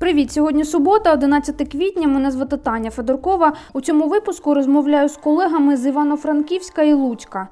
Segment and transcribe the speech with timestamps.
[0.00, 0.32] Привіт!
[0.32, 2.06] Сьогодні субота, 11 квітня.
[2.08, 3.52] Мене звати Таня Федоркова.
[3.72, 7.48] У цьому випуску розмовляю з колегами з Івано-Франківська і Луцька.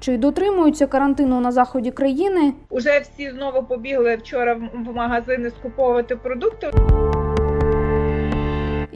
[0.00, 2.54] Чи дотримуються карантину на заході країни?
[2.70, 6.70] Уже всі знову побігли вчора в- магазини скуповувати продукти.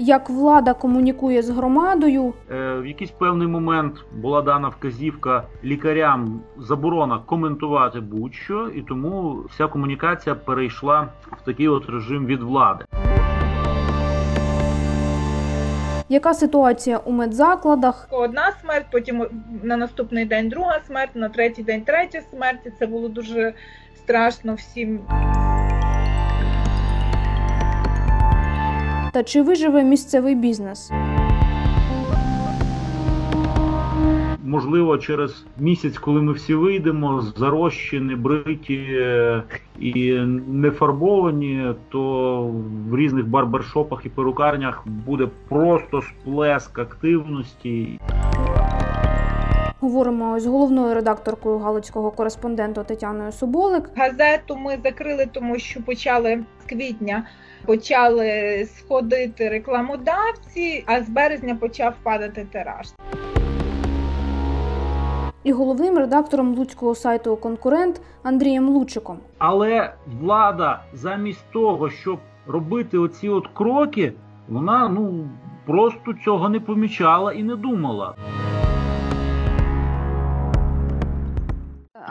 [0.02, 2.34] Як влада комунікує з громадою?
[2.50, 9.66] Е, В якийсь певний момент була дана вказівка лікарям заборона коментувати будь-що, і тому вся
[9.66, 11.08] комунікація перейшла
[11.42, 12.84] в такий от режим від влади.
[16.08, 18.08] Яка ситуація у медзакладах?
[18.10, 19.26] Одна смерть, потім
[19.62, 22.60] на наступний день друга смерть, на третій день третя смерть.
[22.66, 23.54] І Це було дуже
[23.96, 25.00] страшно всім.
[29.12, 30.90] Та чи виживе місцевий бізнес?
[34.44, 39.42] Можливо, через місяць, коли ми всі вийдемо, зарощені, бриті е,
[39.80, 40.12] і
[40.48, 42.42] не фарбовані, то
[42.90, 48.00] в різних барбершопах і перукарнях буде просто сплеск активності.
[49.80, 53.90] Говоримо з головною редакторкою галицького кореспонденту Тетяною Соболик.
[53.96, 57.24] Газету ми закрили, тому що почали з квітня
[57.66, 62.86] почали сходити рекламодавці, а з березня почав падати тираж.
[65.44, 69.18] І головним редактором луцького сайту Конкурент Андрієм Лучиком.
[69.38, 74.12] Але влада, замість того, щоб робити оці от кроки,
[74.48, 75.28] вона ну
[75.66, 78.14] просто цього не помічала і не думала.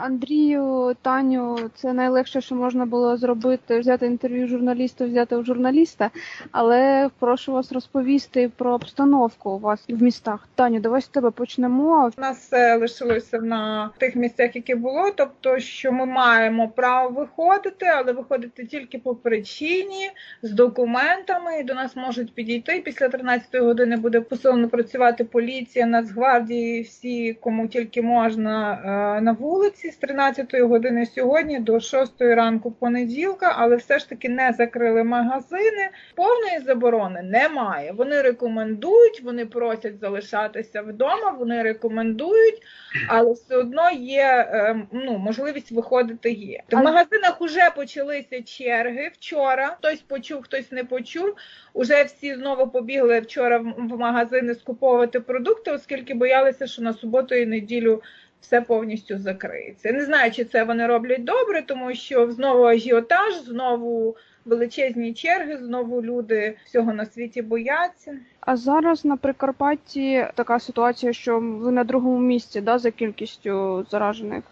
[0.02, 6.10] Андрію, Таню, це найлегше, що можна було зробити, взяти інтерв'ю журналіста, взяти у журналіста.
[6.50, 10.48] Але прошу вас розповісти про обстановку у вас в містах.
[10.54, 12.10] Таню, давай з тебе почнемо.
[12.18, 15.10] У нас все лишилося на тих місцях, які було.
[15.16, 20.10] Тобто, що ми маємо право виходити, але виходити тільки по причині
[20.42, 21.64] з документами.
[21.64, 22.82] До нас можуть підійти.
[22.84, 28.72] Після 13-ї години буде посилено працювати поліція, Нацгвардії, всі, кому тільки можна
[29.18, 34.28] е, на вулиці з 13-ї години сьогодні до 6 ранку понеділка, але все ж таки
[34.28, 35.90] не закрили магазини.
[36.14, 37.92] Повної заборони немає.
[37.92, 42.62] Вони рекомендують, вони просять залишатися вдома, вони рекомендують,
[43.08, 46.62] але все одно є е, ну, можливість виходити є.
[46.72, 49.66] В магазинах вже почалися черги вчора.
[49.78, 51.34] Хтось почув, хтось не почув.
[51.72, 57.34] Уже всі знову побігли вчора в в магазини скуповувати продукти, оскільки боялися, що на суботу
[57.34, 58.02] і неділю
[58.40, 59.92] все повністю закриється.
[59.92, 66.02] Не знаю, чи це вони роблять добре, тому що знову ажіотаж, знову величезні черги, знову
[66.02, 68.16] люди всього на світі бояться.
[68.40, 74.44] А зараз на Прикарпатті така ситуація, що ви на другому місці да, за кількістю заражених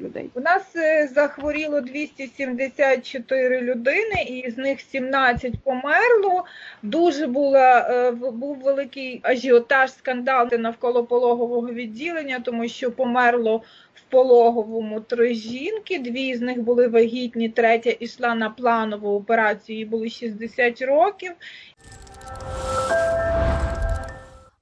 [0.00, 0.30] людей.
[0.34, 6.44] У нас е, захворіло 274 людини, і з них 17 померло.
[6.82, 13.62] Дуже була е, був великий ажіотаж, скандал навколо пологового відділення, тому що померло
[14.12, 15.98] пологовому три жінки.
[15.98, 21.32] Дві з них були вагітні, третя йшла на планову операцію, їй було 60 років.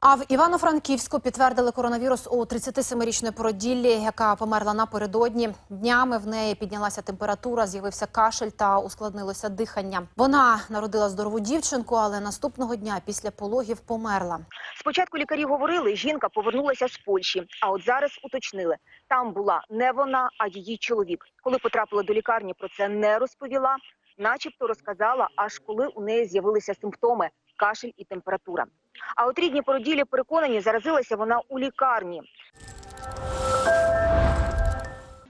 [0.03, 5.51] А в Івано-Франківську підтвердили коронавірус у 37-річної породіллі, яка померла напередодні.
[5.71, 10.03] Днями в неї піднялася температура, з'явився кашель та ускладнилося дихання.
[10.17, 14.39] Вона народила здорову дівчинку, але наступного дня після пологів померла.
[14.79, 18.77] Спочатку лікарі говорили, жінка повернулася з Польщі, а от зараз уточнили,
[19.09, 21.25] там була не вона, а її чоловік.
[21.43, 23.77] Коли потрапила до лікарні, про це не розповіла,
[24.19, 28.65] начебто розказала, аж коли у неї з'явилися симптоми– кашель і температура.
[29.17, 32.23] А от рідні породілі переконані, заразилася вона у лікарні.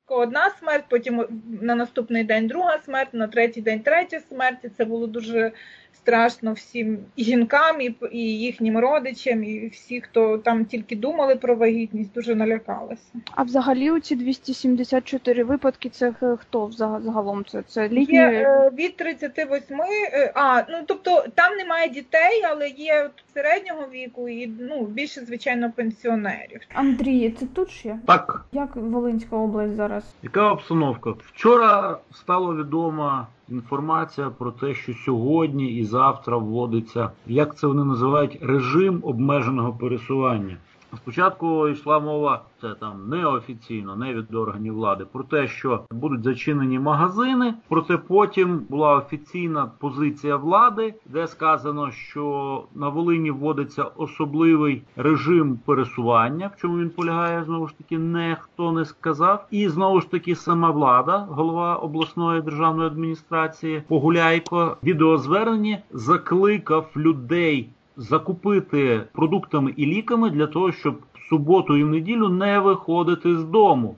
[0.07, 1.27] Одна смерть, потім
[1.61, 4.67] на наступний день друга смерть, на третій день третя смерть.
[4.77, 5.53] Це було дуже
[5.93, 11.55] страшно всім і жінкам, і, і їхнім родичам, і всі, хто там тільки думали про
[11.55, 13.13] вагітність, дуже налякалися.
[13.31, 17.45] А взагалі у ці 274 випадки це хто загалом?
[17.45, 18.15] Це, це літні?
[18.15, 23.89] Є е, від 38, е, а ну тобто там немає дітей, але є от середнього
[23.93, 26.61] віку і ну більше звичайно пенсіонерів.
[26.75, 27.99] Андрій, це тут ще?
[28.07, 30.05] Так, Як Волинська область зараз?
[30.23, 31.11] яка обстановка?
[31.11, 38.39] Вчора стало відома інформація про те, що сьогодні і завтра вводиться, як це вони називають,
[38.41, 40.57] режим обмеженого пересування.
[40.97, 46.79] Спочатку йшла мова, це там неофіційно, не від органів влади, про те, що будуть зачинені
[46.79, 47.55] магазини.
[47.69, 56.51] Проте потім була офіційна позиція влади, де сказано, що на Волині вводиться особливий режим пересування.
[56.57, 59.47] В чому він полягає, знову ж таки, ніхто не сказав.
[59.51, 67.71] І знову ж таки сама влада, голова обласної державної адміністрації Погуляйко, в відеозверненні закликав людей
[68.01, 73.45] закупити продуктами і ліками для того, щоб в суботу і в неділю не виходити з
[73.45, 73.97] дому.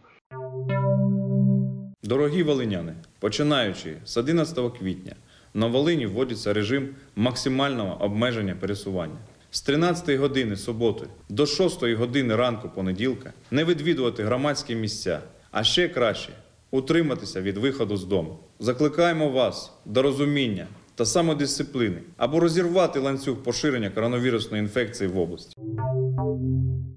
[2.03, 5.13] Дорогі волиняни, починаючи з 11 квітня
[5.55, 9.19] на Волині вводиться режим максимального обмеження пересування.
[9.51, 15.21] З 13 години суботи до 6 години ранку понеділка не відвідувати громадські місця,
[15.51, 16.33] а ще краще
[16.71, 18.39] утриматися від виходу з дому.
[18.59, 25.56] Закликаємо вас до розуміння та самодисципліни або розірвати ланцюг поширення коронавірусної інфекції в області.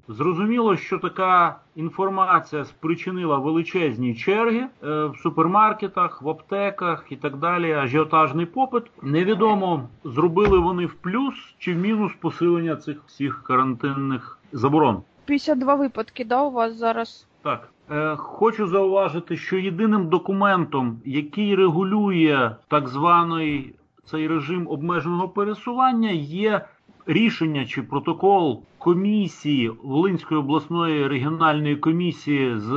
[0.08, 4.68] Зрозуміло, що така інформація спричинила величезні черги е,
[5.06, 7.72] в супермаркетах, в аптеках і так далі.
[7.72, 8.84] Ажіотажний попит.
[9.02, 15.02] Невідомо, зробили вони в плюс чи в мінус посилення цих всіх карантинних заборон.
[15.26, 17.28] 52 випадки, да, у вас зараз?
[17.42, 23.74] Так, е, хочу зауважити, що єдиним документом, який регулює так званий
[24.06, 26.66] цей режим обмеженого пересування, є
[27.06, 32.72] рішення чи протокол комісії Волинської обласної регіональної комісії з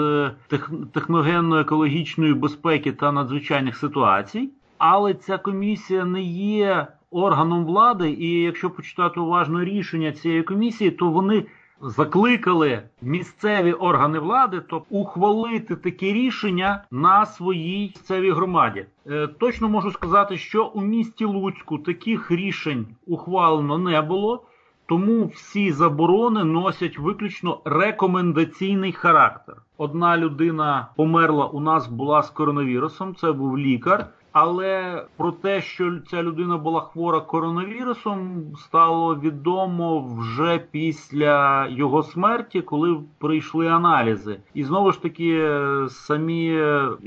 [0.48, 4.50] тех- техногенно-екологічної безпеки та надзвичайних ситуацій.
[4.78, 11.10] Але ця комісія не є органом влади, і якщо почитати уважно рішення цієї комісії, то
[11.10, 11.44] вони
[11.80, 18.86] закликали місцеві органи влади то ухвалити такі рішення на своїй місцевій громаді.
[19.06, 24.44] Е, точно можу сказати, що у місті Луцьку таких рішень ухвалено не було.
[24.86, 29.56] Тому всі заборони носять виключно рекомендаційний характер.
[29.76, 34.06] Одна людина померла у нас була з коронавірусом, це був лікар.
[34.32, 42.62] Але про те, що ця людина була хвора коронавірусом, стало відомо вже після його смерті,
[42.62, 44.40] коли прийшли аналізи.
[44.54, 45.48] І знову ж таки,
[45.88, 46.62] самі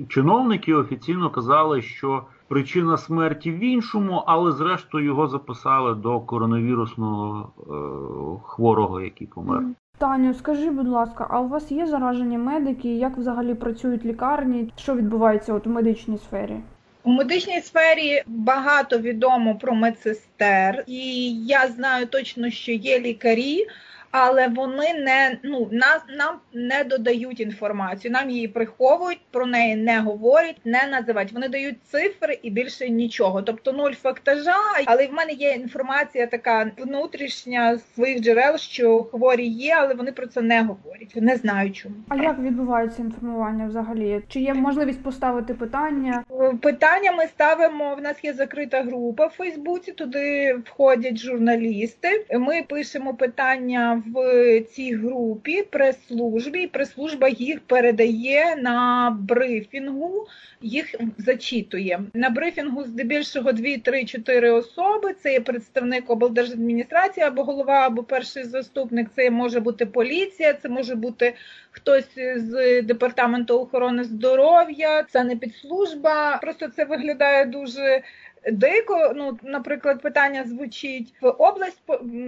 [0.08, 8.48] чиновники офіційно казали, що причина смерті в іншому, але зрештою його записали до коронавірусного е,
[8.48, 9.64] хворого, який помер.
[9.98, 12.96] Таню, скажи, будь ласка, а у вас є заражені медики?
[12.98, 14.74] Як взагалі працюють лікарні?
[14.76, 16.60] Що відбувається от у медичній сфері?
[17.03, 23.68] У медичній сфері багато відомо про медсестер, і я знаю точно, що є лікарі,
[24.12, 28.12] але вони не ну нас нам не додають інформацію.
[28.12, 31.31] Нам її приховують, про неї не говорять, не називають.
[31.31, 33.42] Вони дають цифри і більше нічого.
[33.42, 34.56] Тобто нуль фактажа.
[34.86, 40.12] Але в мене є інформація така внутрішня з своїх джерел, що хворі є, але вони
[40.12, 41.12] про це не говорять.
[41.16, 41.96] Не знаю чому.
[42.10, 44.22] А як відбувається інформування взагалі?
[44.28, 46.24] Чи є можливість поставити питання?
[46.62, 47.96] Питання ми ставимо.
[47.96, 49.92] В нас є закрита група в Фейсбуці.
[49.92, 52.25] Туди входять журналісти.
[52.31, 56.62] Ми пишемо питання в цій групі прес-службі.
[56.62, 60.27] і Прес-служба їх передає на брифінгу,
[60.62, 62.83] їх зачитує на брифінгу.
[62.83, 65.13] Здебільшого 2, 3, 4 особи.
[65.13, 69.07] Це є представник облдержадміністрації або голова, або перший заступник.
[69.15, 71.33] Це може бути поліція, це може бути
[71.71, 76.38] хтось з департаменту охорони здоров'я, це не підслужба.
[76.38, 78.01] Просто це виглядає дуже.
[78.48, 81.82] Дико, ну, наприклад, питання звучить в область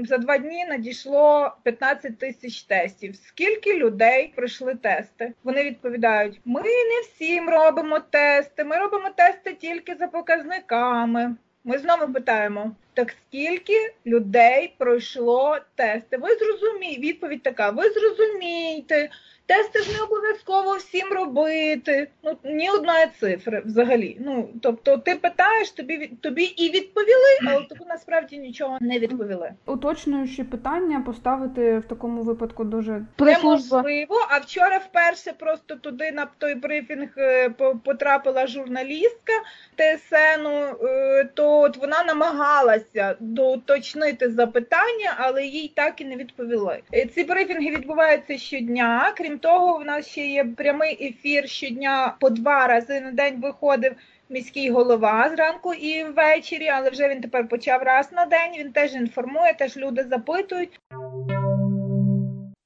[0.04, 3.15] за два дні надійшло 15 тисяч тестів.
[3.15, 5.33] Скільки людей пройшли тести?
[5.44, 11.35] Вони відповідають: ми не всім робимо тести, ми робимо тести тільки за показниками.
[11.64, 16.18] Ми знову питаємо: так скільки людей пройшло тести?
[16.18, 19.09] Ви зрозумієте, відповідь така: ви зрозумієте.
[19.45, 22.07] Тести ж не обов'язково всім робити.
[22.23, 24.18] Ну ні одна цифри взагалі.
[24.19, 29.52] Ну тобто, ти питаєш, тобі тобі і відповіли, але тобі насправді нічого не відповіли.
[29.66, 34.16] Уточнюючі питання поставити в такому випадку дуже Неможливо.
[34.30, 39.33] А вчора вперше просто туди на той брифінг е, по- потрапила журналістка
[39.76, 46.80] ТСНу, е, то от вона намагалася доточнити запитання, але їй так і не відповіли.
[46.94, 49.14] Е, Ці брифінги відбуваються щодня.
[49.18, 53.94] Крім того, в нас ще є прямий ефір щодня по два рази на день виходив.
[54.33, 58.52] Міський голова зранку і ввечері, але вже він тепер почав раз на день.
[58.59, 60.80] Він теж інформує, теж люди запитують.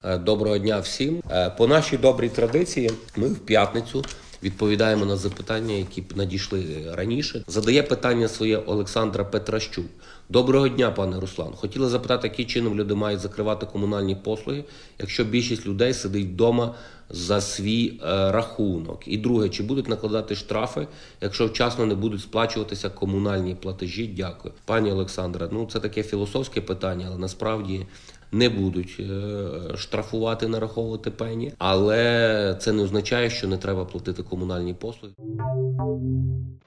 [0.05, 1.21] Е, Доброго дня всім.
[1.31, 4.03] Е, По нашій добрій традиції, ми в п'ятницю
[4.43, 7.43] відповідаємо на запитання, які надійшли раніше.
[7.47, 9.85] Задає питання своє Олександра Петращук.
[10.29, 11.53] Доброго дня, пане Руслан.
[11.55, 14.63] Хотіла запитати, яким чином люди мають закривати комунальні послуги,
[14.99, 16.75] якщо більшість людей сидить вдома
[17.09, 19.07] за свій е, рахунок.
[19.07, 20.87] І друге, чи будуть накладати штрафи,
[21.21, 24.07] якщо вчасно не будуть сплачуватися комунальні платежі?
[24.17, 25.49] Дякую, пані Олександра.
[25.51, 27.85] Ну це таке філософське питання, але насправді.
[28.31, 34.73] Не будуть е, штрафувати, нараховувати пені, але це не означає, що не треба платити комунальні
[34.73, 35.13] послуги.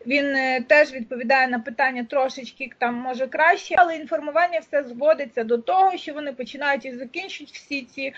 [0.06, 5.58] Він е, теж відповідає на питання трошечки там може краще, але інформування все зводиться до
[5.58, 8.12] того, що вони починають і закінчують всі ці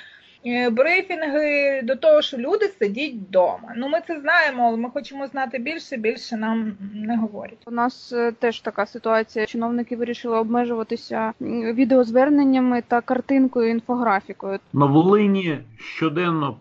[0.71, 3.73] брифінги до того, що люди сидять вдома.
[3.77, 5.97] Ну ми це знаємо, але ми хочемо знати більше.
[5.97, 7.59] Більше нам не говорять.
[7.67, 9.47] У нас е, теж така ситуація.
[9.47, 14.59] Чиновники вирішили обмежуватися відеозверненнями та картинкою, інфографікою.
[14.73, 16.57] На Волині щоденно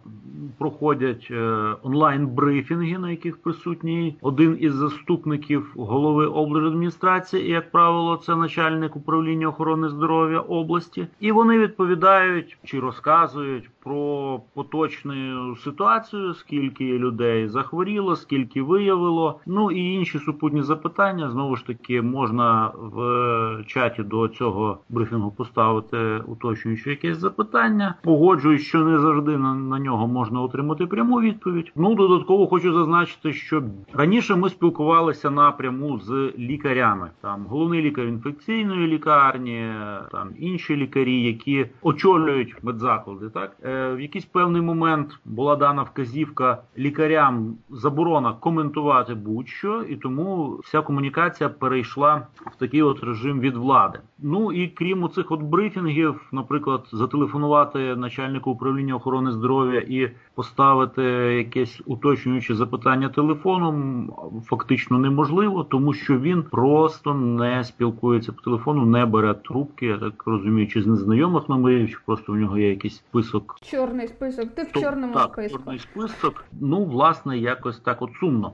[0.58, 1.36] проходять е,
[1.84, 9.48] онлайн-брифінги, на яких присутній один із заступників голови облдержадміністрації, і, як правило, це начальник управління
[9.48, 18.62] охорони здоров'я області, і вони відповідають чи розказують про поточну ситуацію, скільки людей захворіло, скільки
[18.62, 19.40] виявило.
[19.46, 21.30] Ну і інші супутні запитання.
[21.30, 27.96] Знову ж таки, можна в чаті до цього брифінгу поставити уточнюючи якесь запитання.
[28.04, 31.72] Погоджуюсь, що не завжди на, на нього можна отримати пряму відповідь.
[31.76, 33.64] Ну додатково хочу зазначити, що
[33.94, 37.10] раніше ми спілкувалися напряму з лікарями.
[37.22, 39.74] Там головний лікар інфекційної лікарні,
[40.12, 43.30] там інші лікарі, які очолюють медзаклади.
[43.30, 50.82] Так в якийсь певний момент була дана вказівка лікарям заборона коментувати будь-що, і тому вся
[50.82, 54.00] комунікація перейшла в такий от режим від влади.
[54.20, 61.04] Ну і крім цих от брифінгів, наприклад, зателефонувати начальнику управління охорони здоров'я і поставити
[61.38, 64.10] якесь уточнююче запитання телефоном
[64.46, 69.86] фактично неможливо, тому що він просто не спілкується по телефону, не бере трубки.
[69.86, 73.51] Я так розумію, чи з незнайомих номерів, чи просто в нього є якийсь список.
[73.62, 74.56] Чорний список.
[74.56, 75.58] Ти в То- чорному так, списку.
[75.58, 76.44] чорний список.
[76.62, 78.54] Ну, власне, якось так от сумно.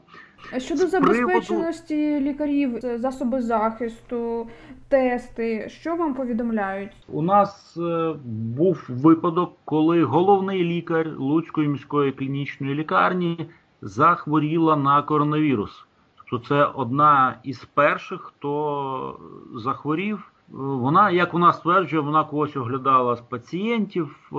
[0.53, 4.47] А Щодо З приводу- забезпеченості лікарів, засоби захисту,
[4.87, 6.91] тести, що вам повідомляють?
[7.07, 13.49] У нас е, був випадок, коли головний лікар Луцької міської клінічної лікарні
[13.81, 15.85] захворіла на коронавірус.
[16.29, 19.19] Тобто це одна із перших, хто
[19.55, 20.31] захворів.
[20.51, 24.37] Вона, як вона стверджує, вона когось оглядала з пацієнтів, е,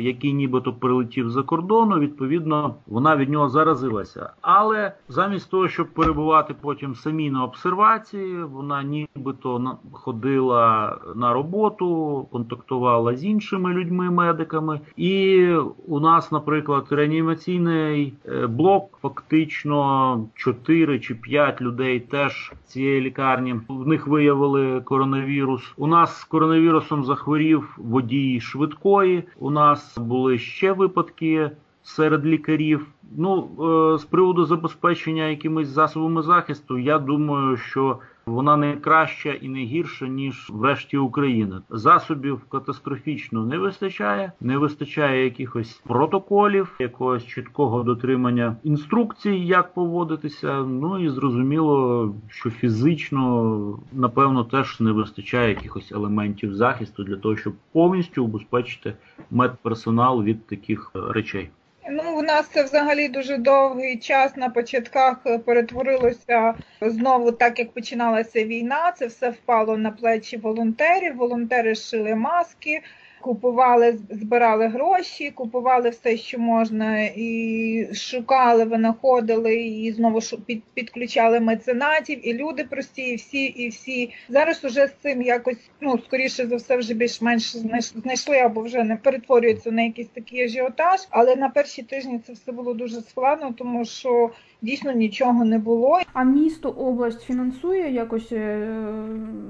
[0.00, 1.98] який нібито прилетів за кордону.
[1.98, 4.30] Відповідно, вона від нього заразилася.
[4.40, 13.16] Але замість того, щоб перебувати потім самі на обсервації, вона нібито ходила на роботу, контактувала
[13.16, 14.80] з іншими людьми, медиками.
[14.96, 15.46] І
[15.86, 23.54] у нас, наприклад, реанімаційний е, блок, фактично 4 чи 5 людей теж цієї лікарні.
[23.68, 25.33] В них виявили коронавірус.
[25.76, 29.24] У нас з коронавірусом захворів водій швидкої.
[29.38, 31.50] У нас були ще випадки
[31.82, 32.86] серед лікарів.
[33.16, 33.48] Ну,
[33.94, 39.58] е, з приводу забезпечення якимись засобами захисту, я думаю, що вона не краща і не
[39.58, 41.56] гірша, ніж в решті України.
[41.70, 50.62] Засобів катастрофічно не вистачає, не вистачає якихось протоколів, якогось чіткого дотримання інструкцій, як поводитися.
[50.62, 57.54] Ну і зрозуміло, що фізично, напевно, теж не вистачає якихось елементів захисту для того, щоб
[57.72, 58.94] повністю убезпечити
[59.30, 61.50] медперсонал від таких е, речей.
[61.90, 67.72] Ну, у нас це взагалі дуже довгий час на початках е, перетворилося знову, так як
[67.72, 68.92] починалася війна.
[68.98, 71.16] Це все впало на плечі волонтерів.
[71.16, 72.82] Волонтери шили маски,
[73.24, 82.28] купували, збирали гроші, купували все, що можна, і шукали, винаходили, і знову під, підключали меценатів,
[82.28, 84.10] і люди прості, і всі, і всі.
[84.28, 88.84] Зараз уже з цим якось, ну скоріше за все, вже більш-менш знайш- знайшли або вже
[88.84, 91.00] не перетворюється на якийсь такий ажіотаж.
[91.10, 94.30] Але на перші тижні це все було дуже складно, тому що
[94.64, 96.00] дійсно нічого не було.
[96.12, 98.56] А місто, область фінансує якось е,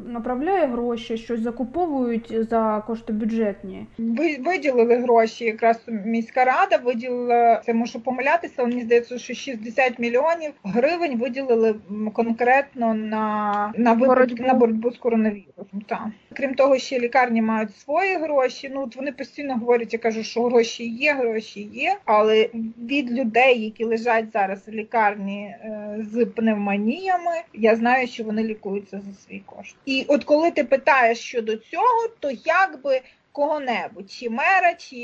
[0.06, 3.86] направляє гроші, щось закуповують за кошти бюджетні.
[3.98, 9.98] Ви виділили гроші, якраз міська рада виділила це, можу помилятися, але мені здається, що 60
[9.98, 11.74] мільйонів гривень виділили
[12.12, 14.44] конкретно на, на випадки Боротьбу.
[14.46, 15.82] на боротьбу з коронавірусом.
[15.86, 16.06] Так.
[16.32, 18.70] Крім того, ще лікарні мають свої гроші.
[18.74, 23.64] Ну от вони постійно говорять, я кажу, що гроші є, гроші є, але від людей,
[23.64, 29.42] які лежать зараз в лікарні е, з пневмоніями, я знаю, що вони лікуються за свій
[29.46, 29.76] кошт.
[29.86, 33.00] І от коли ти питаєш щодо цього, то якби
[33.34, 34.96] кого-небудь, чи мера, чи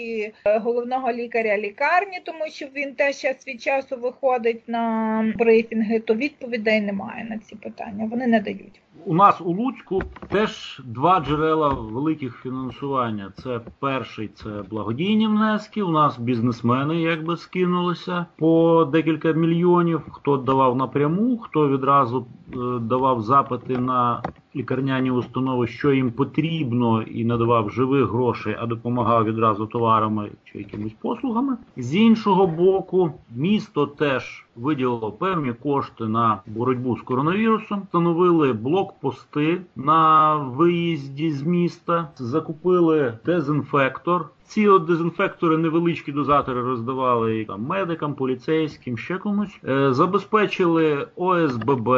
[0.44, 6.14] е, головного лікаря лікарні, тому що він теж час від часу виходить на брифінги, то
[6.14, 8.08] відповідей немає на ці питання.
[8.10, 8.80] Вони не дають.
[9.04, 13.32] У нас у Луцьку теж два джерела великих фінансування.
[13.42, 15.82] Це перший це благодійні внески.
[15.82, 20.02] У нас бізнесмени якби скинулися по декілька мільйонів.
[20.10, 24.22] Хто давав напряму, хто відразу е, давав запити на
[24.56, 30.92] лікарняні установи, що їм потрібно, і надавав живих грошей, а допомагав відразу товарами чи якимись
[30.92, 31.56] послугами.
[31.76, 40.34] З іншого боку, місто теж виділило певні кошти на боротьбу з коронавірусом, встановили блокпости на
[40.36, 44.28] виїзді з міста, закупили дезінфектор.
[44.50, 49.60] Ці от дезінфектори невеличкі дозатори роздавали там медикам, поліцейським, ще комусь.
[49.68, 51.88] Е, забезпечили ОСББ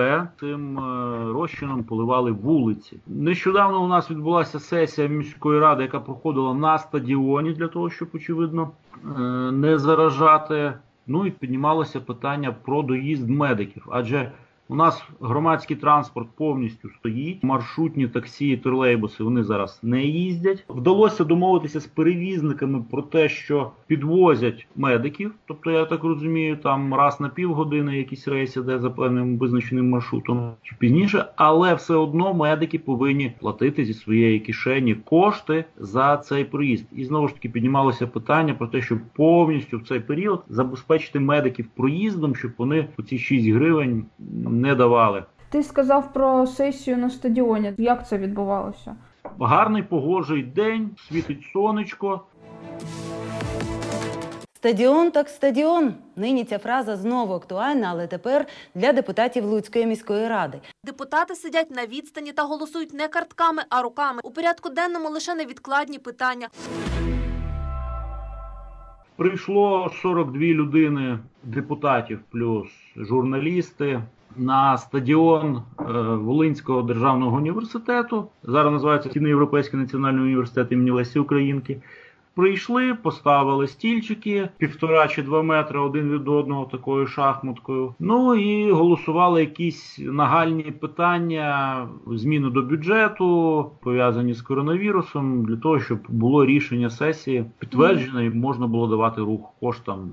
[0.40, 3.00] цим е, розчином поливали вулиці.
[3.06, 8.70] Нещодавно у нас відбулася сесія міської ради, яка проходила на стадіоні для того, щоб очевидно
[9.04, 9.20] е,
[9.52, 10.74] не заражати.
[11.06, 14.32] Ну і піднімалося питання про доїзд медиків, адже
[14.72, 17.42] у нас громадський транспорт повністю стоїть.
[17.42, 20.64] Маршрутні таксі, тролейбуси вони зараз не їздять.
[20.68, 25.34] Вдалося домовитися з перевізниками про те, що підвозять медиків.
[25.46, 30.52] Тобто, я так розумію, там раз на півгодини якісь рейси, де за певним визначеним маршрутом
[30.62, 36.86] чи пізніше, але все одно медики повинні платити зі своєї кишені кошти за цей проїзд.
[36.92, 41.66] І знову ж таки піднімалося питання про те, щоб повністю в цей період забезпечити медиків
[41.76, 44.04] проїздом, щоб вони по ці 6 гривень
[44.62, 45.24] не давали.
[45.50, 47.72] Ти сказав про сесію на стадіоні.
[47.78, 48.96] Як це відбувалося?
[49.40, 52.20] Гарний погожий день, світить сонечко.
[54.54, 55.94] Стадіон так стадіон.
[56.16, 60.60] Нині ця фраза знову актуальна, але тепер для депутатів Луцької міської ради.
[60.84, 64.20] Депутати сидять на відстані та голосують не картками, а руками.
[64.24, 66.48] У порядку денному лише невідкладні питання.
[69.16, 74.00] Прийшло 42 людини депутатів плюс журналісти
[74.36, 75.82] на стадіон е,
[76.14, 78.28] Волинського державного університету.
[78.42, 81.82] Зараз називається Європейський національний університет імені Лесі Українки.
[82.34, 87.94] Прийшли, поставили стільчики півтора чи два метри один від одного такою шахматкою.
[87.98, 95.98] Ну і голосували якісь нагальні питання, зміни до бюджету, пов'язані з коронавірусом, для того, щоб
[96.08, 100.10] було рішення сесії підтверджене, і можна було давати рух коштам,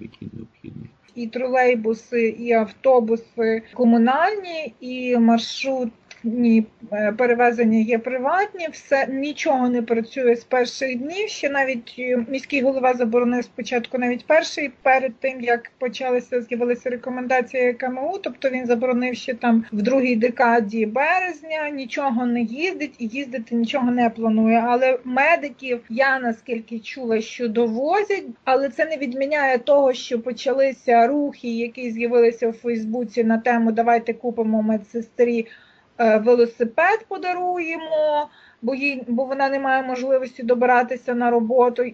[0.00, 0.86] які необхідні.
[1.14, 5.92] І тролейбуси, і автобуси комунальні, і маршрутні
[6.24, 8.68] е, перевезення є приватні.
[8.72, 11.28] Все нічого не працює з перших днів.
[11.28, 17.72] Ще навіть е, міський голова заборонив спочатку навіть перший, перед тим як почалися з'явилися рекомендації
[17.72, 18.18] КМУ.
[18.22, 21.70] Тобто він заборонив ще там в другій декаді березня.
[21.72, 24.64] Нічого не їздить і їздити нічого не планує.
[24.66, 31.48] Але медиків я наскільки чула, що довозять, але це не відміняє того, що почалися рухи,
[31.48, 35.46] які з'явилися у Фейсбуці на тему Давайте купимо медсестрі
[35.98, 38.28] велосипед, подаруємо.
[38.62, 41.84] Бо їй, бо вона не має можливості добиратися на роботу.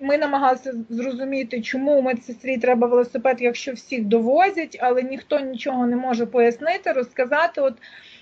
[0.00, 6.26] Ми намагалися зрозуміти, чому медсестрі треба велосипед, якщо всіх довозять, але ніхто нічого не може
[6.26, 7.60] пояснити, розказати.
[7.60, 7.74] От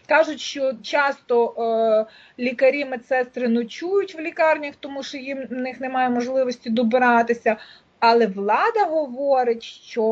[0.07, 1.55] кажуть, що часто
[2.39, 7.57] е, лікарі, медсестри ночують в лікарнях, тому що їм в них немає можливості добиратися.
[8.03, 10.03] Але влада говорить, що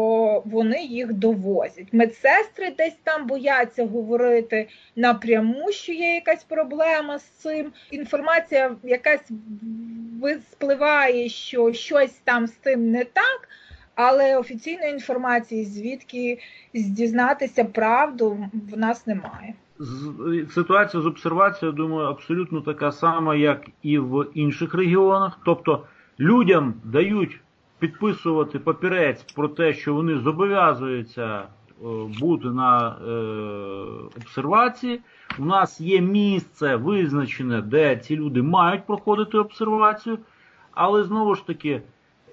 [0.44, 1.92] вони їх довозять.
[1.92, 7.72] Медсестри десь там бояться говорити напряму, що є якась проблема з цим.
[7.90, 9.31] Інформація якась
[10.20, 13.48] виспливає, що щось там з цим не так.
[13.94, 16.38] Але офіційної інформації, звідки
[16.74, 19.55] дізнатися правду, в нас немає.
[20.55, 25.38] Ситуація з обсервацією, думаю, абсолютно така сама, як і в інших регіонах.
[25.44, 25.87] Тобто
[26.20, 27.40] людям дають
[27.81, 31.45] підписувати папірець про те, що вони зобов'язуються е,
[32.21, 33.12] бути на е,
[34.16, 35.01] обсервації.
[35.38, 40.19] У нас є місце визначене, де ці люди мають проходити обсервацію,
[40.73, 41.83] але знову ж таки,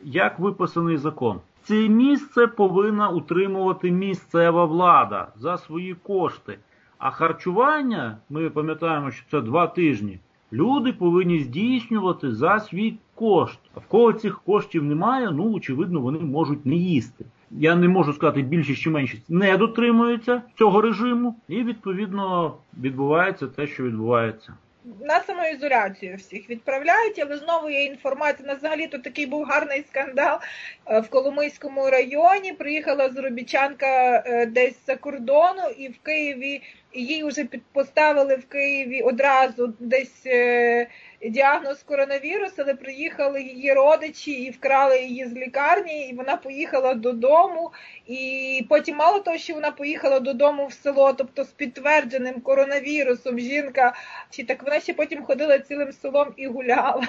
[0.03, 1.39] як виписаний закон.
[1.62, 6.60] Це місце повинна утримувати місцева влада за свої кошти.
[6.97, 10.19] А харчування, ми пам'ятаємо, що це два тижні.
[10.53, 13.60] Люди повинні здійснювати за свій кошт.
[13.75, 17.25] А в кого цих коштів немає, ну очевидно, вони можуть не їсти.
[17.51, 23.67] Я не можу сказати більшість чи меншість не дотримуються цього режиму, і відповідно відбувається те,
[23.67, 24.53] що відбувається.
[25.01, 28.47] на самоізоляцію всіх відправляють, але знову є інформація.
[28.47, 30.39] На взагалі то такий був гарний скандал
[30.86, 32.53] е, в Коломийському районі.
[32.53, 36.62] Приїхала заробітчанка е, десь за кордону, і в Києві
[36.93, 40.27] їй вже поставили в Києві одразу десь.
[41.25, 47.71] Діагноз коронавірус, але приїхали її родичі і вкрали її з лікарні, і вона поїхала додому.
[48.08, 53.93] І потім, мало того, що вона поїхала додому в село, тобто з підтвердженим коронавірусом, жінка
[54.30, 57.08] чи так вона ще потім ходила цілим селом і гуляла.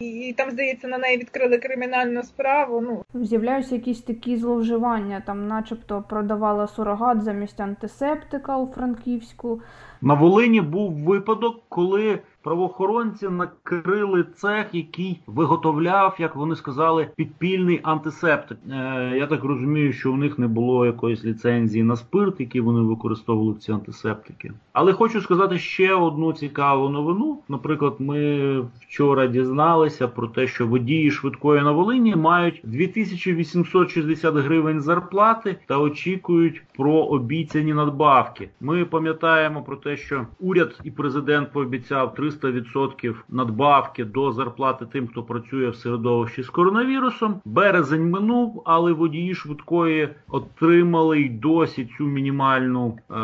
[0.00, 2.80] І там, здається, на неї відкрили кримінальну справу.
[2.80, 9.60] Ну З'являються якісь такі зловживання, там, начебто, продавала сурогат замість антисептика у Франківську.
[10.00, 18.58] На Волині був випадок, коли правоохоронці накрили цех, який виготовляв, як вони сказали, підпільний антисептик.
[18.70, 22.80] Е, я так розумію, що у них не було якоїсь ліцензії на спирт, який вони
[22.80, 24.52] використовували в ці антисептики.
[24.72, 27.38] Але хочу сказати ще одну цікаву новину.
[27.48, 35.56] Наприклад, ми вчора дізналися про те, що водії швидкої на Волині мають 2860 гривень зарплати
[35.66, 38.48] та очікують про обіцяні надбавки.
[38.60, 45.22] Ми пам'ятаємо про те, що уряд і президент пообіцяв 300% надбавки до зарплати тим, хто
[45.22, 47.34] працює в середовищі з коронавірусом.
[47.44, 53.14] Березень минув, але водії швидкої отримали й досі цю мінімальну е,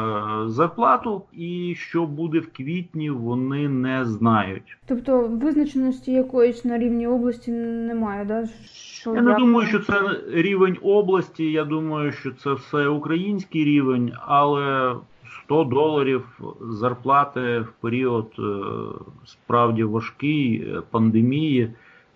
[0.49, 1.23] зарплату.
[1.33, 4.79] І що буде в квітні, вони не знають.
[4.87, 8.49] Тобто визначеності якоїсь на рівні області немає, да?
[8.75, 10.01] Що Я не як- думаю, що це
[10.33, 11.53] рівень області.
[11.53, 14.95] Я думаю, що це все український рівень, але
[15.46, 18.42] 100 доларів зарплати в період е,
[19.26, 21.72] справді важкий е, пандемії.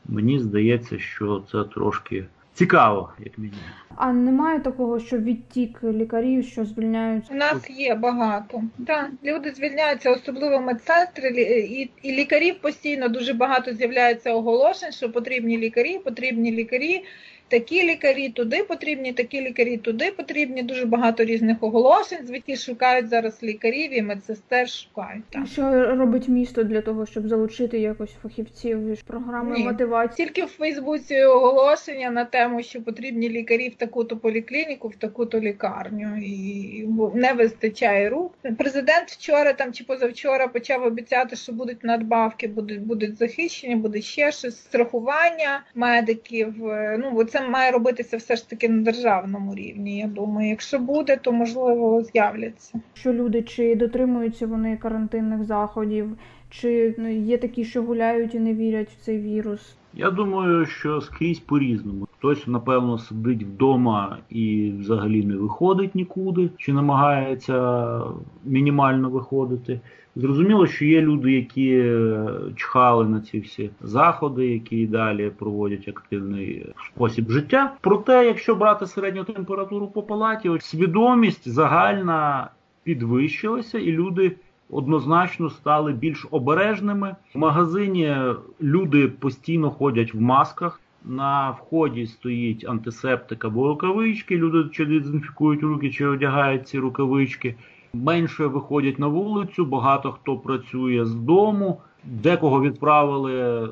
[0.09, 3.65] Мені здається, що це трошки цікаво, як мінімум.
[3.97, 7.25] А немає такого, що відтік лікарів, що звільняють.
[7.31, 8.63] У нас є багато.
[8.87, 15.59] Так, люди звільняються, особливо медсестри і, і лікарів постійно дуже багато з'являється оголошень, що потрібні
[15.59, 17.05] лікарі, потрібні лікарі.
[17.51, 20.63] Такі лікарі туди потрібні, такі лікарі туди потрібні.
[20.63, 22.27] Дуже багато різних оголошень.
[22.27, 25.25] Звідки шукають зараз лікарів і медсестер шукають.
[25.31, 25.47] Так.
[25.47, 29.65] Що робить місто для того, щоб залучити якось фахівців програми Ні.
[29.65, 30.27] мотивації?
[30.27, 36.17] Тільки в Фейсбуці оголошення на тему, що потрібні лікарі в таку-то поліклініку, в таку-то лікарню,
[36.17, 38.35] і не вистачає рук.
[38.59, 44.33] Президент вчора там чи позавчора почав обіцяти, що будуть надбавки, будуть будуть захищені, буде ще
[44.33, 46.67] щось страхування медиків.
[46.67, 49.99] Е, Ну бо це має робитися все ж таки на державному рівні.
[49.99, 52.81] Я думаю, якщо буде, то можливо з'являться.
[52.95, 56.17] Що люди чи дотримуються вони карантинних заходів,
[56.51, 59.77] чи ну, є такі, що гуляють і не вірять в цей вірус?
[59.95, 62.07] Я думаю, що скрізь по-різному.
[62.19, 68.01] Хтось, напевно, сидить вдома і взагалі не виходить нікуди, чи намагається
[68.45, 69.81] мінімально виходити.
[70.17, 76.67] Зрозуміло, що є люди, які е, чхали на ці всі заходи, які далі проводять активний
[76.87, 77.73] спосіб життя.
[77.81, 82.51] Проте, якщо брати середню температуру по палаті, свідомість загальна
[82.83, 84.37] підвищилася, і люди
[84.71, 87.17] однозначно стали більш обережними.
[87.35, 88.17] В магазині
[88.63, 90.81] люди постійно ходять в масках.
[91.05, 94.37] На вході стоїть антисептик або рукавички.
[94.37, 97.55] Люди чи дезінфікують руки, чи одягають ці рукавички.
[97.93, 101.81] Менше виходять на вулицю, багато хто працює з дому.
[102.05, 103.69] Декого відправили е,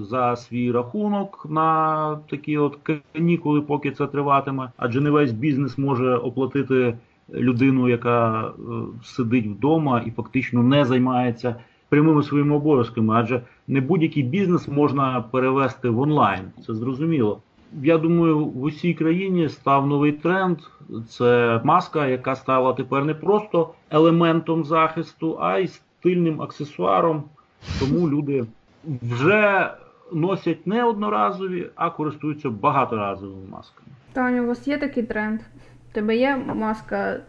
[0.00, 2.78] за свій рахунок на такі от
[3.12, 4.70] канікули, поки це триватиме.
[4.76, 6.98] Адже не весь бізнес може оплатити
[7.34, 8.52] людину, яка е,
[9.04, 11.56] сидить вдома і фактично не займається
[11.88, 16.44] прямими своїми обов'язками, адже не будь-який бізнес можна перевести в онлайн.
[16.66, 17.42] Це зрозуміло.
[17.82, 20.58] Я думаю, в усій країні став новий тренд.
[21.08, 27.24] Це маска, яка стала тепер не просто елементом захисту, а й стильним аксесуаром.
[27.80, 28.46] Тому люди
[29.02, 29.70] вже
[30.12, 33.88] носять не одноразові, а користуються багаторазовими масками.
[34.12, 35.40] Таня, у вас є такий тренд?
[35.90, 37.20] У тебе є маска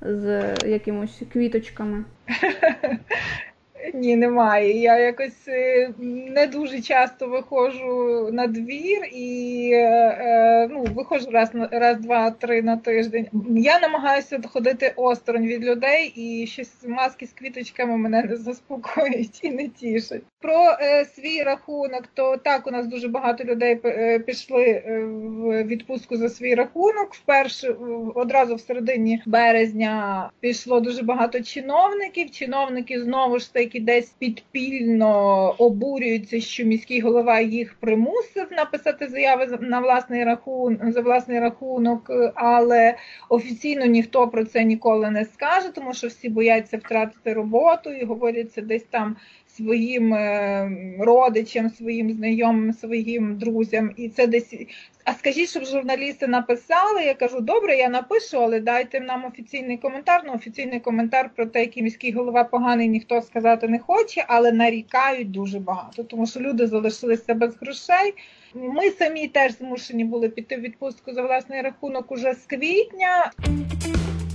[0.00, 2.04] з якимось квіточками?
[3.92, 4.80] Ні, немає.
[4.80, 11.50] Я якось е, не дуже часто виходжу на двір і е, е, ну, виходжу раз,
[11.70, 13.28] раз, два, три на тиждень.
[13.56, 19.50] Я намагаюся ходити осторонь від людей, і щось маски з квіточками мене не заспокоюють і
[19.50, 20.22] не тішать.
[20.40, 23.76] Про е, свій рахунок, то так у нас дуже багато людей
[24.18, 27.14] пішли в відпустку за свій рахунок.
[27.14, 27.74] Вперше
[28.14, 32.30] одразу в середині березня пішло дуже багато чиновників.
[32.30, 35.10] Чиновники знову ж таки десь підпільно
[35.58, 42.10] обурюються, що міський голова їх примусив написати заяви за- на власний рахунок за власний рахунок,
[42.10, 42.94] е, але
[43.28, 48.52] офіційно ніхто про це ніколи не скаже, тому що всі бояться втратити роботу і говорять
[48.52, 49.16] це десь там
[49.56, 53.90] своїм е, родичам, своїм знайомим, своїм друзям.
[53.96, 54.54] І це десь.
[55.04, 57.02] А скажіть, щоб журналісти написали.
[57.04, 60.22] Я кажу, добре, я напишу, але дайте нам офіційний коментар.
[60.26, 65.30] Ну, офіційний коментар про те, який міський голова поганий, ніхто сказати не хоче, але нарікають
[65.30, 68.14] дуже багато, тому що люди залишилися без грошей.
[68.54, 73.30] Ми самі теж змушені були піти в відпустку за власний рахунок уже з квітня.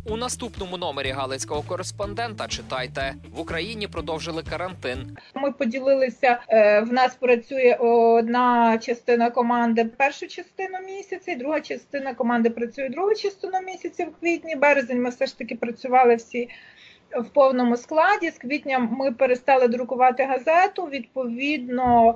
[0.05, 5.17] У наступному номері галицького кореспондента читайте в Україні продовжили карантин.
[5.35, 6.39] Ми поділилися.
[6.49, 12.89] е, В нас працює одна частина команди першу частину місяця, і друга частина команди працює
[12.89, 14.55] другу частину місяця в квітні.
[14.55, 16.49] Березень ми все ж таки працювали всі
[17.21, 18.29] в повному складі.
[18.29, 20.83] З квітня ми перестали друкувати газету.
[20.85, 22.15] Відповідно.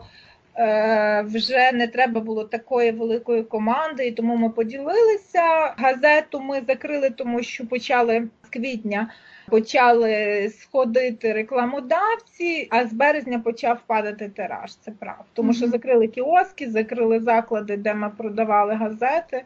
[0.58, 5.74] Е, Вже не треба було такої великої команди, і тому ми поділилися.
[5.78, 9.10] Газету ми закрили, тому що почали з квітня
[9.50, 14.76] почали сходити рекламодавці, а з березня почав падати тираж.
[14.76, 15.24] Це правда.
[15.34, 19.44] Тому що закрили кіоски, закрили заклади, де ми продавали газети.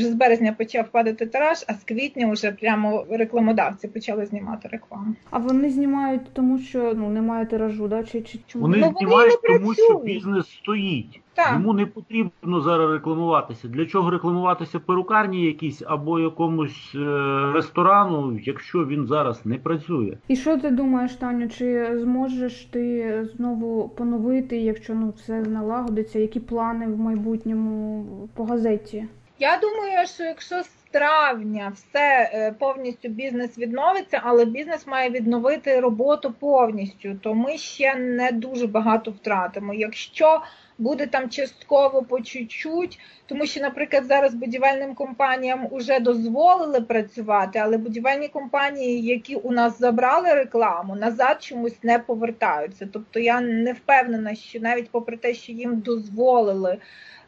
[0.00, 5.14] Вже з березня почав падати тираж, а з квітня вже прямо рекламодавці почали знімати рекламу.
[5.30, 8.04] А вони знімають тому, що ну немає тиражу, да?
[8.04, 8.62] Чи, чи чому?
[8.62, 11.20] Вони Ну, вони знімають не тому, що бізнес стоїть.
[11.34, 11.52] Так.
[11.52, 13.68] Йому не потрібно зараз рекламуватися.
[13.68, 20.16] Для чого рекламуватися перукарні якісь або якомусь е, ресторану, якщо він зараз не працює?
[20.28, 21.48] І що ти думаєш, Таню?
[21.48, 26.18] Чи зможеш ти знову поновити, якщо ну все налагодиться?
[26.18, 29.04] Які плани в майбутньому по газеті?
[29.40, 35.80] Я думаю, що якщо з травня все е, повністю бізнес відновиться, але бізнес має відновити
[35.80, 39.74] роботу повністю, то ми ще не дуже багато втратимо.
[39.74, 40.42] Якщо
[40.78, 47.76] буде там частково по чуть-чуть, тому що, наприклад, зараз будівельним компаніям вже дозволили працювати, але
[47.78, 52.88] будівельні компанії, які у нас забрали рекламу, назад чомусь не повертаються.
[52.92, 56.78] Тобто я не впевнена, що навіть попри те, що їм дозволили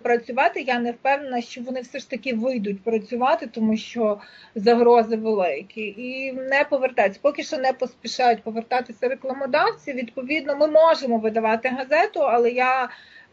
[0.03, 4.21] працювати, я не впевнена, що вони все ж таки вийдуть працювати, тому що
[4.55, 7.21] загрози великі, і не повертаються.
[7.23, 9.93] Поки що не поспішають повертатися рекламодавці.
[9.93, 12.89] Відповідно, ми можемо видавати газету, але я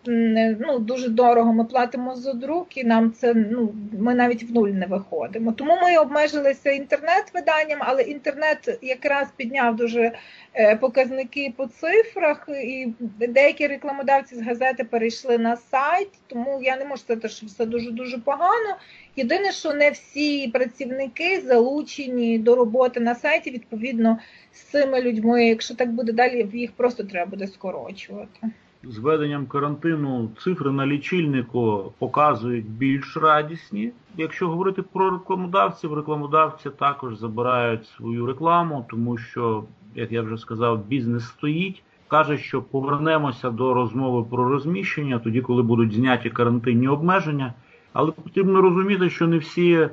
[0.05, 4.69] ну дуже дорого ми платимо за друк, і нам це ну ми навіть в нуль
[4.69, 5.51] не виходимо.
[5.51, 10.12] Тому ми обмежилися інтернет-виданням, але інтернет якраз підняв дуже
[10.53, 12.93] е, показники по цифрах, і
[13.27, 16.09] деякі рекламодавці з газети перейшли на сайт.
[16.27, 18.77] Тому я не можу сказати, що все дуже дуже погано.
[19.15, 23.51] Єдине, що не всі працівники залучені до роботи на сайті.
[23.51, 24.19] Відповідно,
[24.53, 28.39] з цими людьми, якщо так буде далі, їх просто треба буде скорочувати.
[28.83, 33.91] З введенням карантину цифри на лічильнику показують більш радісні.
[34.17, 39.63] Якщо говорити про рекламодавців, рекламодавці також забирають свою рекламу, тому що,
[39.95, 41.83] як я вже сказав, бізнес стоїть.
[42.07, 47.53] Каже, що повернемося до розмови про розміщення, тоді, коли будуть зняті карантинні обмеження.
[47.93, 49.89] Але потрібно розуміти, що не всі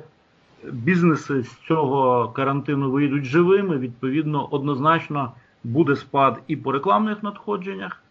[0.71, 3.77] бізнеси з цього карантину вийдуть живими.
[3.77, 5.31] Відповідно, однозначно
[5.63, 8.01] буде спад і по рекламних надходженнях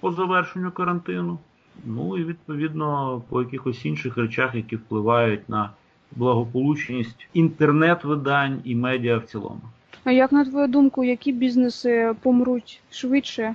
[0.00, 1.38] по завершенню карантину,
[1.84, 5.70] ну і відповідно по якихось інших речах, які впливають на
[6.16, 9.60] благополучність інтернет-видань і медіа в цілому.
[10.04, 13.54] А як на твою думку, які бізнеси помруть швидше?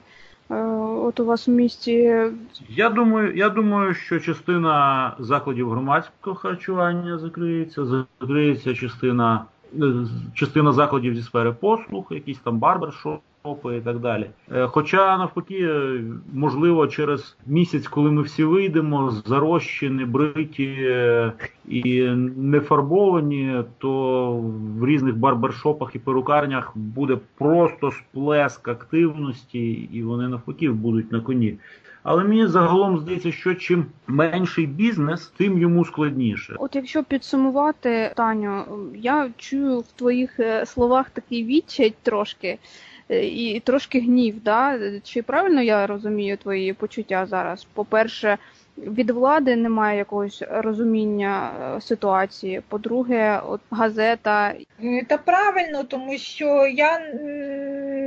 [0.51, 0.55] Е,
[1.05, 2.23] От у вас в місті
[2.69, 9.45] Я думаю, я думаю, що частина закладів громадського харчування закриється, закриється частина,
[9.81, 9.93] е,
[10.33, 14.29] частина закладів зі сфери послуг, якісь там барбершопи і так далі.
[14.51, 21.33] Е, Хоча навпаки, е, можливо, через місяць, коли ми всі вийдемо, зарощені, бриті е,
[21.67, 22.03] і
[22.37, 24.31] не фарбовані, то
[24.79, 31.57] в різних барбершопах і перукарнях буде просто сплеск активності, і вони навпаки будуть на коні.
[32.03, 36.55] Але мені загалом здається, що чим менший бізнес, тим йому складніше.
[36.59, 38.63] От якщо підсумувати, Таню,
[38.95, 42.57] я чую в твоїх словах такий відчай трошки
[43.11, 44.43] і трошки гнів.
[44.43, 44.79] Да?
[45.03, 47.67] Чи правильно я розумію твої почуття зараз?
[47.73, 48.37] По-перше,
[48.77, 52.61] від влади немає якогось розуміння е, ситуації.
[52.67, 56.99] По-друге, от газета Е, Та правильно, тому що я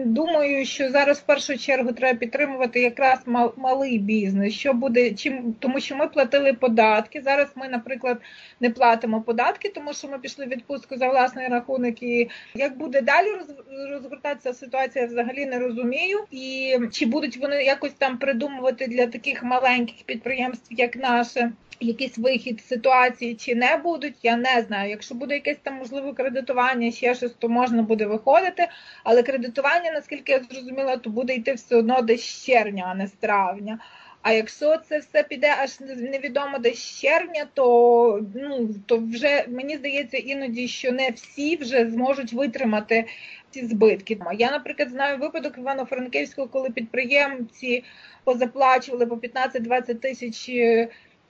[0.04, 4.54] думаю, що зараз в першу чергу треба підтримувати якраз мал- малий бізнес.
[4.54, 7.22] Що буде чим, тому що ми платили податки.
[7.24, 8.18] Зараз ми, наприклад,
[8.60, 12.02] не платимо податки, тому що ми пішли в відпустку за власний рахунок.
[12.02, 16.24] І як буде далі роз- розгортатися ситуація, взагалі не розумію.
[16.30, 22.60] І чи будуть вони якось там придумувати для таких маленьких підприємств, як наше, якийсь вихід
[22.60, 24.90] ситуації чи не будуть, я не знаю.
[24.90, 28.68] Якщо буде якесь там можливе кредитування, ще щось, то можна буде виходити.
[29.04, 32.94] Але кредитування на наскільки я зрозуміла, то буде йти все одно десь з червня, а
[32.94, 33.78] не з травня.
[34.22, 40.16] А якщо це все піде аж невідомо десь червня, то ну то вже мені здається
[40.16, 43.04] іноді, що не всі вже зможуть витримати
[43.50, 44.18] ці збитки.
[44.38, 47.84] Я, наприклад, знаю випадок Івано-Франківського, коли підприємці
[48.24, 50.50] позаплачували по 15-20 тисяч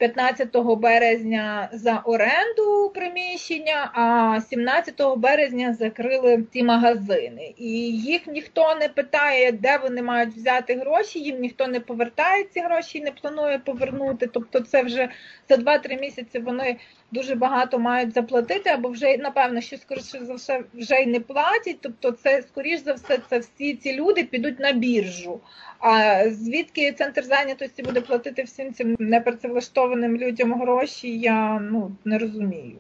[0.09, 7.55] 15 березня за оренду приміщення, а 17 березня закрили ці магазини.
[7.57, 11.19] І їх ніхто не питає, де вони мають взяти гроші.
[11.19, 14.27] Їм ніхто не повертає ці гроші не планує повернути.
[14.27, 15.09] Тобто, це вже
[15.49, 16.77] за 2-3 місяці вони
[17.13, 21.77] дуже багато мають заплатити, або вже напевно, що скоріше за все вже й не платять.
[21.81, 25.41] Тобто, це скоріш за все, це всі ці люди підуть на біржу.
[25.79, 31.19] А звідки центр зайнятості буде платити всім цим непрацевлаштованим людям гроші?
[31.19, 32.79] Я ну не розумію.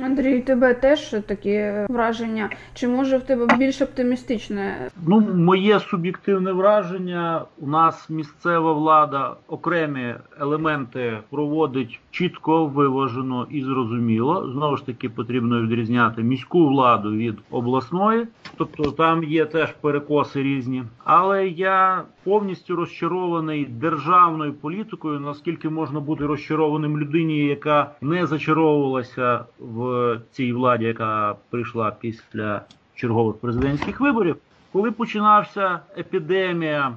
[0.00, 2.50] Андрій, тебе теж такі враження?
[2.74, 4.90] Чи може в тебе більш оптимістичне?
[5.06, 7.44] Ну, моє суб'єктивне враження.
[7.58, 14.50] У нас місцева влада окремі елементи проводить чітко, виважено і зрозуміло.
[14.52, 18.26] Знову ж таки, потрібно відрізняти міську владу від обласної,
[18.56, 20.84] тобто там є теж перекоси різні.
[21.04, 29.81] Але я повністю розчарований державною політикою, наскільки можна бути розчарованим людині, яка не зачаровувалася в
[30.30, 32.62] цій владі, яка прийшла після
[32.94, 34.36] чергових президентських виборів.
[34.72, 36.94] Коли починався епідемія,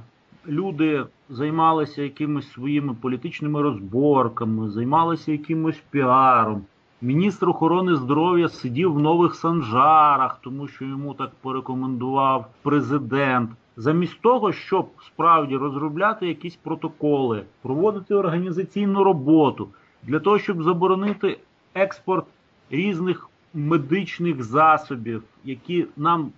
[0.48, 6.62] люди займалися якимись своїми політичними розборками, займалися якимось піаром.
[7.02, 13.50] Міністр охорони здоров'я сидів в нових санжарах, тому що йому так порекомендував президент.
[13.78, 19.68] Замість того, щоб справді розробляти якісь протоколи, проводити організаційну роботу
[20.04, 21.40] для того, щоб заборонити
[21.74, 22.26] експорт
[22.70, 26.32] різних медичних засобів, які нам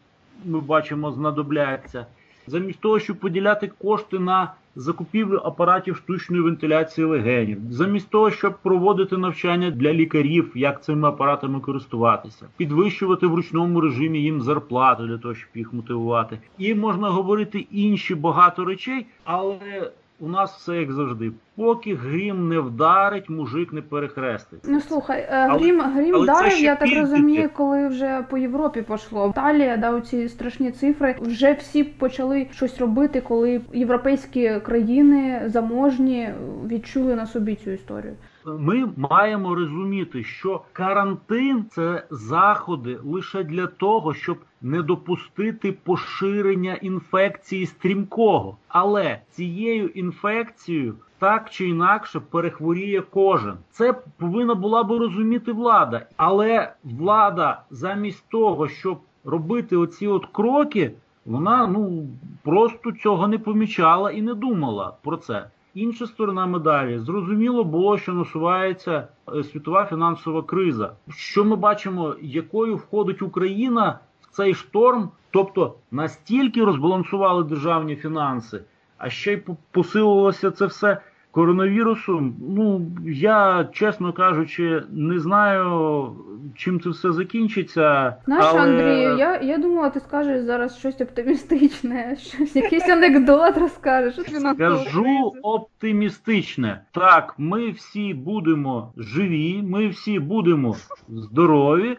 [0.46, 2.06] ми бачимо знадобляться,
[2.48, 9.18] замість того, щоб поділяти кошти на закупівлю апаратів штучної вентиляції легенів, замість того, щоб проводити
[9.18, 15.36] навчання для лікарів, як цими апаратами користуватися, підвищувати в ручному режимі їм зарплату для того,
[15.36, 21.32] щоб їх мотивувати, і можна говорити інші багато речей, але у нас все як завжди.
[21.56, 24.60] Поки грім не вдарить, мужик не перехрестить.
[24.64, 29.30] Ну слухай, е, грім грім але вдарив, я так розумію, коли вже по Європі пішло.
[29.30, 31.16] Італія, да, ці страшні цифри.
[31.22, 36.30] Вже всі почали щось робити, коли європейські країни заможні
[36.68, 38.14] відчули на собі цю історію.
[38.48, 47.66] Ми маємо розуміти, що карантин це заходи лише для того, щоб не допустити поширення інфекції
[47.66, 48.58] стрімкого.
[48.68, 53.54] Але цією інфекцією так чи інакше перехворіє кожен.
[53.72, 56.06] Це повинна була би розуміти влада.
[56.18, 60.92] Але влада замість того, щоб робити оці от кроки,
[61.26, 62.08] вона ну
[62.44, 65.50] просто цього не помічала і не думала про це.
[65.78, 70.94] Інша сторона медалі зрозуміло було, що насувається е, світова фінансова криза.
[71.10, 78.64] Що ми бачимо, якою входить Україна в цей шторм, тобто настільки розбалансували державні фінанси,
[78.98, 81.02] а ще й по- посилилося це все
[81.38, 82.36] коронавірусом.
[82.50, 86.12] Ну я чесно кажучи, не знаю,
[86.56, 88.16] чим це все закінчиться.
[88.26, 88.62] Знаєш, але...
[88.62, 94.16] Андрію, я, я думала, ти скажеш зараз щось оптимістичне, щось якийсь анекдот розкажеш.
[94.56, 96.82] Скажу оптимістичне.
[96.92, 100.76] Так, ми всі будемо живі, ми всі будемо
[101.10, 101.98] здорові,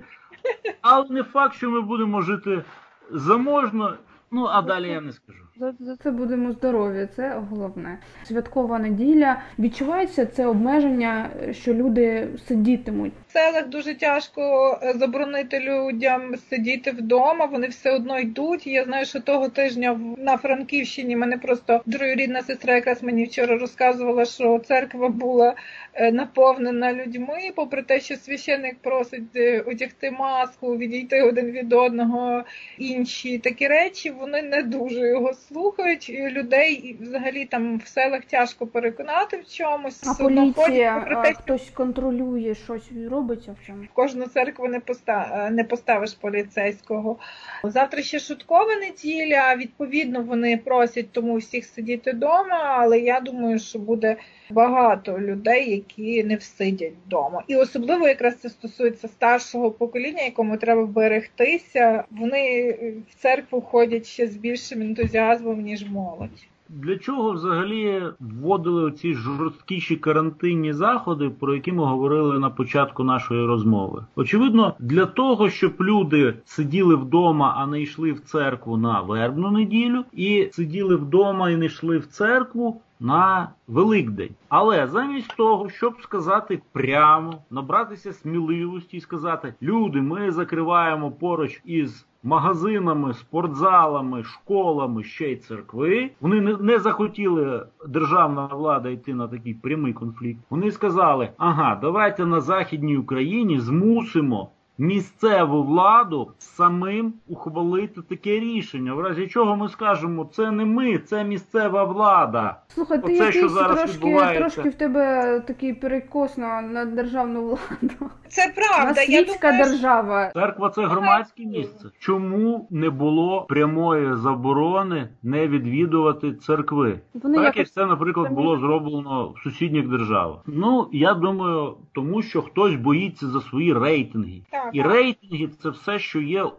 [0.82, 2.62] але не факт, що ми будемо жити
[3.10, 3.94] заможно.
[4.30, 5.47] Ну, а далі я не скажу.
[5.60, 7.98] За, за це будемо здорові, це головне.
[8.24, 9.42] Святкова неділя.
[9.58, 13.12] Відчувається це обмеження, що люди сидітимуть.
[13.28, 14.40] В селах дуже тяжко
[14.82, 17.44] е, заборонити людям сидіти вдома.
[17.44, 18.66] Вони все одно йдуть.
[18.66, 24.24] Я знаю, що того тижня на Франківщині мене просто троюрідна сестра якраз мені вчора розказувала,
[24.24, 25.54] що церква була
[25.94, 32.44] е, наповнена людьми, попри те, що священник просить е, одягти маску, відійти один від одного,
[32.78, 34.10] інші такі речі.
[34.10, 36.10] Вони не дуже його слухають.
[36.10, 40.00] Людей і взагалі там в селах тяжко переконати в чомусь.
[40.06, 43.82] А поліція, про те, хтось контролює щось робиться в чому.
[43.82, 47.16] в кожну церкву не поста- не поставиш поліцейського.
[47.64, 49.56] Завтра ще шуткова неділя.
[49.56, 54.16] Відповідно, вони просять тому всіх сидіти вдома, але я думаю, що буде
[54.50, 57.42] багато людей, які не всидять вдома.
[57.48, 62.04] І особливо якраз це стосується старшого покоління, якому треба берегтися.
[62.10, 62.72] Вони
[63.10, 66.48] в церкву ходять ще з більшим ентузіазмом, ніж молодь.
[66.70, 73.46] Для чого взагалі вводили ці жорсткіші карантинні заходи, про які ми говорили на початку нашої
[73.46, 74.04] розмови?
[74.16, 80.04] Очевидно, для того, щоб люди сиділи вдома, а не йшли в церкву на вербну неділю,
[80.12, 82.80] і сиділи вдома і не йшли в церкву.
[83.00, 91.10] На Великдень, але замість того, щоб сказати прямо, набратися сміливості і сказати: люди, ми закриваємо
[91.10, 96.10] поруч із магазинами, спортзалами, школами ще й церкви.
[96.20, 100.40] Вони не, не захотіли державна влада йти на такий прямий конфлікт.
[100.50, 104.50] Вони сказали: ага, давайте на західній Україні змусимо.
[104.78, 108.94] Місцеву владу самим ухвалити таке рішення.
[108.94, 112.56] В разі чого ми скажемо, це не ми, це місцева влада.
[112.68, 114.38] Слухай, ти Оце, що зараз трошки, відбувається.
[114.38, 118.10] трошки в тебе такий перекос на, на державну владу.
[118.28, 119.00] Це На правда.
[119.02, 120.30] Я світська думаю, держава.
[120.34, 121.88] Церква це громадське місце.
[121.98, 127.00] Чому не було прямої заборони не відвідувати церкви?
[127.14, 130.38] Вони так якось як це, наприклад, було зроблено в сусідніх державах.
[130.46, 134.42] Ну я думаю, тому що хтось боїться за свої рейтинги.
[134.50, 134.92] Так, І так.
[134.92, 136.52] рейтинги це все, що є у,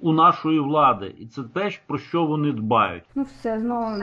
[0.00, 3.04] у нашої влади, і це те, про що вони дбають.
[3.14, 3.96] Ну все, знову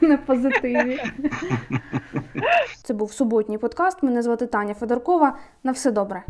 [0.00, 0.98] на позитиві.
[2.82, 4.02] Це був суботній подкаст.
[4.02, 5.36] Мене звати Таня Федоркова.
[5.62, 6.24] На все добре.